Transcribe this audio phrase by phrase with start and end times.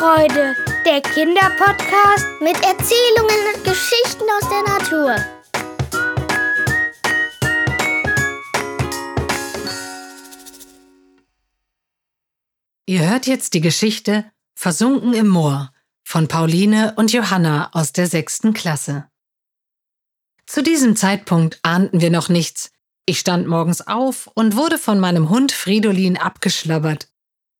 [0.00, 5.16] Freude, der Kinderpodcast mit Erzählungen und Geschichten aus der Natur.
[12.86, 14.24] Ihr hört jetzt die Geschichte
[14.54, 15.70] Versunken im Moor
[16.02, 19.06] von Pauline und Johanna aus der sechsten Klasse.
[20.46, 22.72] Zu diesem Zeitpunkt ahnten wir noch nichts.
[23.04, 27.09] Ich stand morgens auf und wurde von meinem Hund Fridolin abgeschlabbert.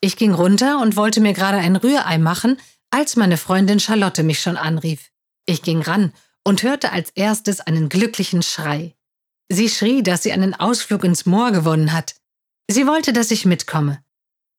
[0.00, 2.58] Ich ging runter und wollte mir gerade ein Rührei machen,
[2.90, 5.10] als meine Freundin Charlotte mich schon anrief.
[5.46, 6.12] Ich ging ran
[6.44, 8.94] und hörte als erstes einen glücklichen Schrei.
[9.50, 12.14] Sie schrie, dass sie einen Ausflug ins Moor gewonnen hat.
[12.70, 14.02] Sie wollte, dass ich mitkomme.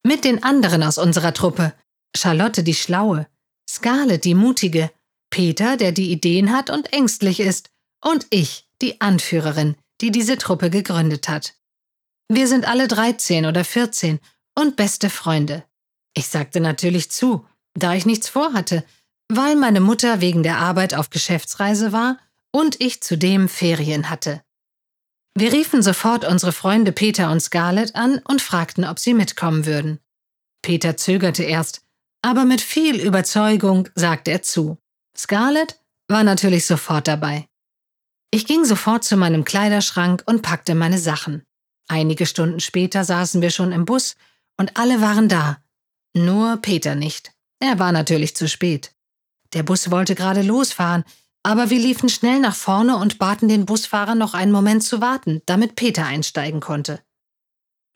[0.03, 1.73] Mit den anderen aus unserer Truppe.
[2.15, 3.27] Charlotte die Schlaue,
[3.69, 4.89] Scarlett die Mutige,
[5.29, 7.69] Peter, der die Ideen hat und ängstlich ist,
[8.03, 11.53] und ich, die Anführerin, die diese Truppe gegründet hat.
[12.27, 14.19] Wir sind alle 13 oder 14
[14.59, 15.63] und beste Freunde.
[16.13, 18.83] Ich sagte natürlich zu, da ich nichts vorhatte,
[19.29, 22.17] weil meine Mutter wegen der Arbeit auf Geschäftsreise war
[22.51, 24.43] und ich zudem Ferien hatte.
[25.35, 29.99] Wir riefen sofort unsere Freunde Peter und Scarlett an und fragten, ob sie mitkommen würden.
[30.61, 31.81] Peter zögerte erst,
[32.21, 34.77] aber mit viel Überzeugung sagte er zu.
[35.15, 37.45] Scarlett war natürlich sofort dabei.
[38.31, 41.43] Ich ging sofort zu meinem Kleiderschrank und packte meine Sachen.
[41.87, 44.15] Einige Stunden später saßen wir schon im Bus
[44.59, 45.57] und alle waren da.
[46.13, 47.31] Nur Peter nicht.
[47.59, 48.93] Er war natürlich zu spät.
[49.53, 51.03] Der Bus wollte gerade losfahren,
[51.43, 55.41] aber wir liefen schnell nach vorne und baten den Busfahrer noch einen Moment zu warten,
[55.45, 56.99] damit Peter einsteigen konnte.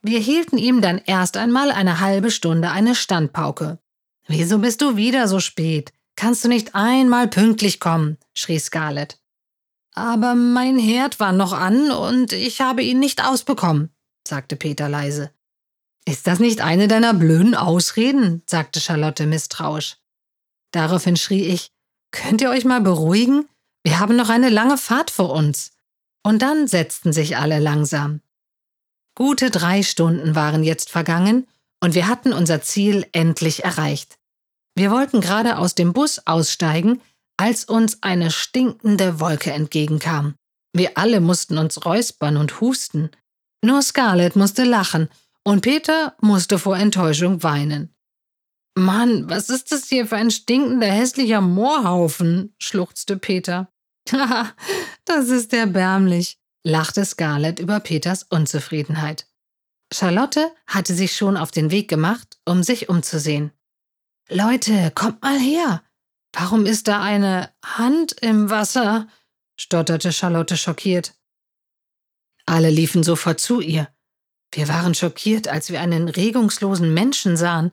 [0.00, 3.78] Wir hielten ihm dann erst einmal eine halbe Stunde eine Standpauke.
[4.26, 5.92] Wieso bist du wieder so spät?
[6.16, 8.16] Kannst du nicht einmal pünktlich kommen?
[8.32, 9.18] schrie Scarlett.
[9.94, 13.90] Aber mein Herd war noch an und ich habe ihn nicht ausbekommen,
[14.26, 15.30] sagte Peter leise.
[16.06, 18.42] Ist das nicht eine deiner blöden Ausreden?
[18.46, 19.96] sagte Charlotte misstrauisch.
[20.72, 21.70] Daraufhin schrie ich,
[22.10, 23.48] könnt ihr euch mal beruhigen?
[23.84, 25.72] Wir haben noch eine lange Fahrt vor uns.
[26.22, 28.20] Und dann setzten sich alle langsam.
[29.14, 31.46] Gute drei Stunden waren jetzt vergangen
[31.82, 34.18] und wir hatten unser Ziel endlich erreicht.
[34.74, 37.00] Wir wollten gerade aus dem Bus aussteigen,
[37.36, 40.34] als uns eine stinkende Wolke entgegenkam.
[40.72, 43.10] Wir alle mussten uns räuspern und husten.
[43.62, 45.08] Nur Scarlett musste lachen
[45.44, 47.94] und Peter musste vor Enttäuschung weinen.
[48.76, 52.54] Mann, was ist das hier für ein stinkender, hässlicher Moorhaufen?
[52.58, 53.72] schluchzte Peter.
[54.10, 54.52] Haha,
[55.04, 59.28] das ist erbärmlich, lachte Scarlett über Peters Unzufriedenheit.
[59.92, 63.52] Charlotte hatte sich schon auf den Weg gemacht, um sich umzusehen.
[64.28, 65.82] Leute, kommt mal her.
[66.32, 69.06] Warum ist da eine Hand im Wasser?
[69.56, 71.14] stotterte Charlotte schockiert.
[72.44, 73.93] Alle liefen sofort zu ihr.
[74.54, 77.72] Wir waren schockiert, als wir einen regungslosen Menschen sahen.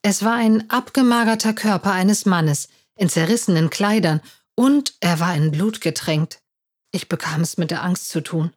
[0.00, 4.20] Es war ein abgemagerter Körper eines Mannes, in zerrissenen Kleidern,
[4.54, 6.40] und er war in Blut getränkt.
[6.92, 8.52] Ich bekam es mit der Angst zu tun.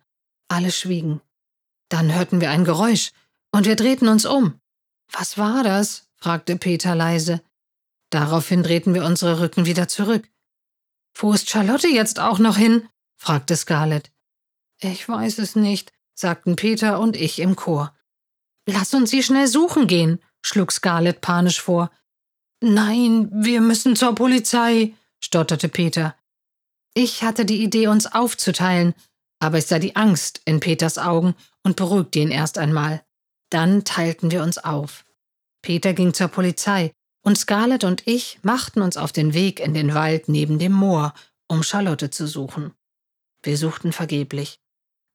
[0.50, 1.20] Alle schwiegen.
[1.90, 3.12] Dann hörten wir ein Geräusch,
[3.52, 4.60] und wir drehten uns um.
[5.12, 6.08] Was war das?
[6.18, 7.42] fragte Peter leise.
[8.12, 10.30] Daraufhin drehten wir unsere Rücken wieder zurück.
[11.16, 12.88] Wo ist Charlotte jetzt auch noch hin?
[13.16, 14.12] fragte Scarlett.
[14.80, 17.94] Ich weiß es nicht, sagten Peter und ich im Chor.
[18.68, 21.92] Lass uns sie schnell suchen gehen, schlug Scarlett panisch vor.
[22.62, 26.16] Nein, wir müssen zur Polizei, stotterte Peter.
[26.94, 28.96] Ich hatte die Idee, uns aufzuteilen,
[29.40, 33.04] aber ich sah die Angst in Peters Augen und beruhigte ihn erst einmal.
[33.52, 35.06] Dann teilten wir uns auf.
[35.62, 39.94] Peter ging zur Polizei und Scarlett und ich machten uns auf den Weg in den
[39.94, 41.14] Wald neben dem Moor,
[41.48, 42.74] um Charlotte zu suchen.
[43.44, 44.60] Wir suchten vergeblich.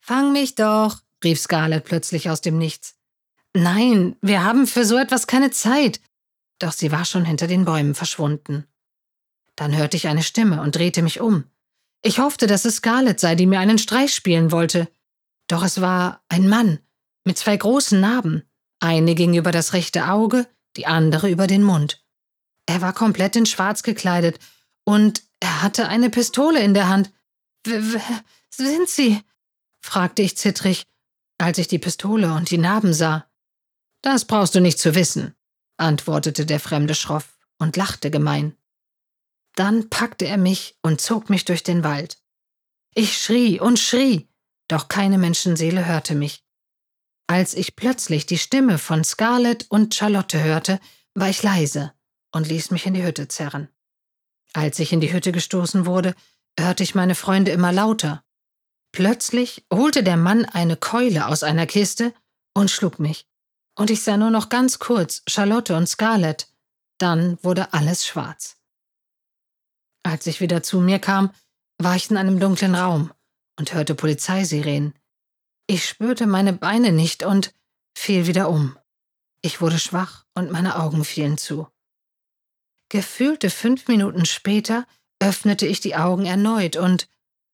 [0.04, 2.96] Fang mich doch, rief Scarlett plötzlich aus dem Nichts.
[3.54, 6.00] Nein, wir haben für so etwas keine Zeit.
[6.58, 8.66] Doch sie war schon hinter den Bäumen verschwunden.
[9.54, 11.44] Dann hörte ich eine Stimme und drehte mich um.
[12.02, 14.88] Ich hoffte, dass es Scarlett sei, die mir einen Streich spielen wollte.
[15.46, 16.80] Doch es war ein Mann
[17.24, 18.42] mit zwei großen Narben.
[18.80, 22.04] Eine ging über das rechte Auge, die andere über den Mund.
[22.66, 24.40] Er war komplett in Schwarz gekleidet
[24.82, 27.12] und er hatte eine Pistole in der Hand.
[27.64, 28.02] Wer
[28.50, 29.22] sind Sie?
[29.82, 30.84] Fragte ich zittrig,
[31.38, 33.28] als ich die Pistole und die Narben sah.
[34.00, 35.34] Das brauchst du nicht zu wissen,
[35.76, 38.56] antwortete der Fremde schroff und lachte gemein.
[39.54, 42.18] Dann packte er mich und zog mich durch den Wald.
[42.94, 44.28] Ich schrie und schrie,
[44.68, 46.44] doch keine Menschenseele hörte mich.
[47.26, 50.80] Als ich plötzlich die Stimme von Scarlett und Charlotte hörte,
[51.14, 51.92] war ich leise
[52.32, 53.68] und ließ mich in die Hütte zerren.
[54.52, 56.14] Als ich in die Hütte gestoßen wurde,
[56.58, 58.24] hörte ich meine Freunde immer lauter.
[58.92, 62.14] Plötzlich holte der Mann eine Keule aus einer Kiste
[62.54, 63.26] und schlug mich.
[63.74, 66.48] Und ich sah nur noch ganz kurz Charlotte und Scarlett.
[66.98, 68.58] Dann wurde alles schwarz.
[70.02, 71.32] Als ich wieder zu mir kam,
[71.78, 73.12] war ich in einem dunklen Raum
[73.58, 74.94] und hörte Polizeisirenen.
[75.66, 77.54] Ich spürte meine Beine nicht und
[77.96, 78.78] fiel wieder um.
[79.42, 81.66] Ich wurde schwach und meine Augen fielen zu.
[82.90, 84.86] Gefühlte fünf Minuten später
[85.18, 87.08] öffnete ich die Augen erneut und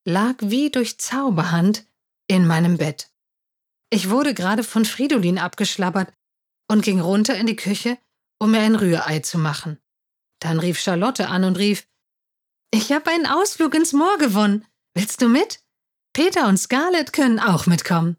[0.05, 1.85] lag wie durch Zauberhand
[2.27, 3.09] in meinem Bett.
[3.91, 6.11] Ich wurde gerade von Fridolin abgeschlabbert
[6.69, 7.97] und ging runter in die Küche,
[8.39, 9.79] um mir ein Rührei zu machen.
[10.39, 11.87] Dann rief Charlotte an und rief,
[12.71, 14.65] ich habe einen Ausflug ins Moor gewonnen.
[14.93, 15.59] Willst du mit?
[16.13, 18.17] Peter und Scarlett können auch mitkommen.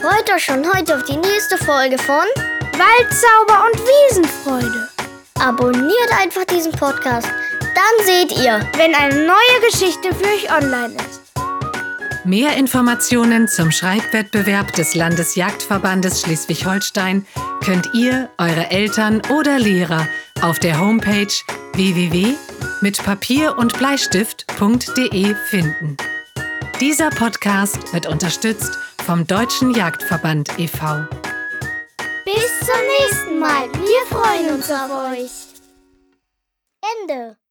[0.00, 2.26] Freut euch schon heute auf die nächste Folge von
[2.72, 4.88] Waldzauber und Wiesenfreude.
[5.38, 7.28] Abonniert einfach diesen Podcast,
[7.82, 11.32] dann seht ihr, wenn eine neue Geschichte für euch online ist.
[12.24, 17.26] Mehr Informationen zum Schreibwettbewerb des Landesjagdverbandes Schleswig-Holstein
[17.64, 20.06] könnt ihr, eure Eltern oder Lehrer
[20.40, 21.32] auf der Homepage
[21.74, 25.96] www.mitpapier und Bleistift.de finden.
[26.80, 31.06] Dieser Podcast wird unterstützt vom Deutschen Jagdverband e.V.
[32.24, 33.68] Bis zum nächsten Mal.
[33.72, 35.30] Wir freuen uns auf euch.
[37.02, 37.41] Ende.